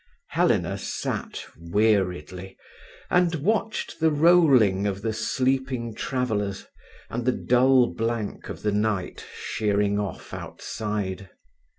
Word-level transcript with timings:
Helena 0.29 0.79
sat 0.79 1.45
weariedly 1.55 2.57
and 3.11 3.35
watched 3.35 3.99
the 3.99 4.09
rolling 4.09 4.87
of 4.87 5.03
the 5.03 5.13
sleeping 5.13 5.93
travellers 5.93 6.65
and 7.11 7.23
the 7.23 7.31
dull 7.31 7.85
blank 7.93 8.49
of 8.49 8.63
the 8.63 8.71
night 8.71 9.23
sheering 9.35 9.99
off 9.99 10.33
outside. 10.33 11.29